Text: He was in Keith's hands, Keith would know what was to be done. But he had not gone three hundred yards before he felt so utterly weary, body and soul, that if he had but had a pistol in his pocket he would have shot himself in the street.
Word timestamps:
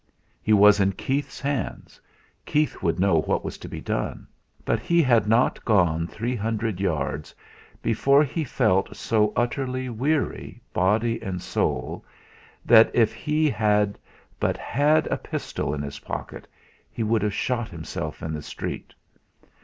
He 0.41 0.51
was 0.51 0.79
in 0.79 0.93
Keith's 0.93 1.39
hands, 1.39 2.01
Keith 2.43 2.81
would 2.81 2.99
know 2.99 3.21
what 3.21 3.45
was 3.45 3.59
to 3.59 3.67
be 3.67 3.79
done. 3.79 4.25
But 4.65 4.79
he 4.79 5.03
had 5.03 5.27
not 5.27 5.63
gone 5.63 6.07
three 6.07 6.35
hundred 6.35 6.79
yards 6.79 7.35
before 7.83 8.23
he 8.23 8.43
felt 8.43 8.95
so 8.95 9.31
utterly 9.35 9.89
weary, 9.89 10.59
body 10.73 11.21
and 11.21 11.39
soul, 11.39 12.03
that 12.65 12.89
if 12.95 13.13
he 13.13 13.47
had 13.47 13.99
but 14.39 14.57
had 14.57 15.05
a 15.05 15.17
pistol 15.17 15.71
in 15.71 15.83
his 15.83 15.99
pocket 15.99 16.47
he 16.89 17.03
would 17.03 17.21
have 17.21 17.31
shot 17.35 17.69
himself 17.69 18.23
in 18.23 18.33
the 18.33 18.41
street. 18.41 18.95